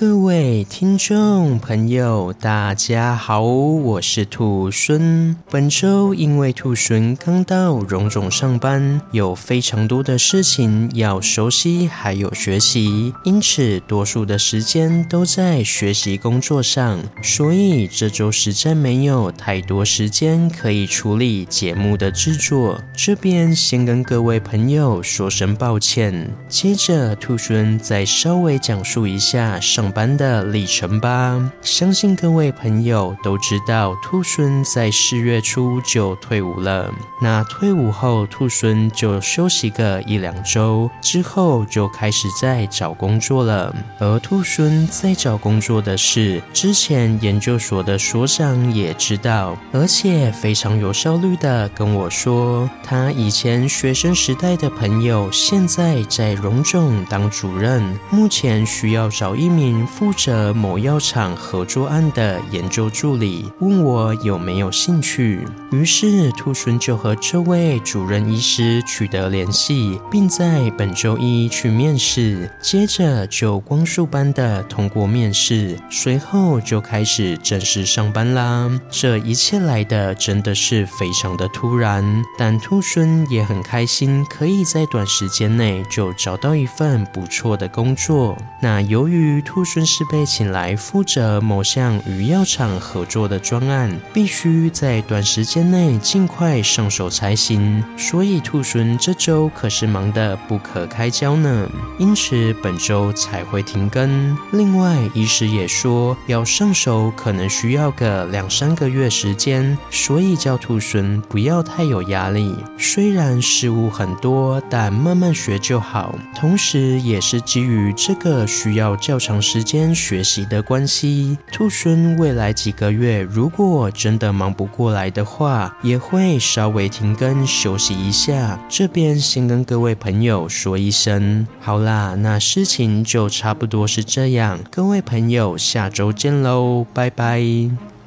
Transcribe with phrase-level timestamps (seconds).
[0.00, 5.34] 各位听众朋友，大家好，我是兔孙。
[5.50, 22.80] 本周因为兔孙刚到荣总上班，有非常多的事情要熟悉，还有学习，因此多数的时间都在学习工作上，所以这周实在没有太多时间可以处理节目的制作。
[22.96, 26.32] 这边先跟各位朋友说声抱歉。
[26.48, 29.87] 接着，兔孙再稍微讲述一下上。
[29.90, 31.50] 班的历程吧。
[31.60, 36.92] 相信各位朋友都知道，兔孙在四月初就退伍了。
[37.20, 43.74] 那退伍后，兔孙就休息个一两周，之后就开始在找工作了。
[43.98, 59.77] 而兔孙在找工作的事，之前研究所的所长也知道，而且非常有效率的跟我说，他以前学生时代的朋友现在在荣总当主任，目前需要找一名。
[59.86, 78.70] 负责某药厂合作案的研究助理问我有没有兴趣，于是兔孙就和这位主任医师取得联系，并在本周一去面试，接着就光速般的通过面试，随后就开始正式上班啦。
[78.90, 88.36] 这一切来的真的是非常的突然，但兔孙也很开心，可以在短时间内就找到一份不错的工作。
[88.60, 97.84] 那由于兔猻是被请来负责某项与药厂合作的专案，必须在短时间内尽快上手才行。
[97.94, 104.34] 所以兔孙这周可是忙得不可开交呢，因此本周才会停更。
[104.52, 112.56] 另外，医师也说要上手可能需要个两三个月时间，所以叫兔孙不要太有压力。
[112.78, 116.18] 虽然事物很多，但慢慢学就好。
[116.34, 119.57] 同时，也是基于这个需要较长时。
[119.58, 128.56] 时间学习的关系，兔孙未来几个月如果真的忙不过来的话，也会稍微停更休息一下。
[128.68, 134.60] 这边先跟各位朋友说一声，好啦，那事情就差不多是这样。
[134.70, 137.97] 各位朋友，下周见喽，拜拜。